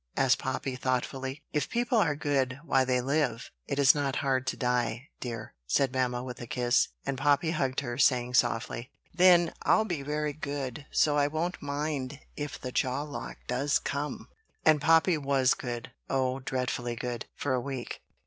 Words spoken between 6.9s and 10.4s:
and Poppy hugged her, saying softly: "Then I'll be very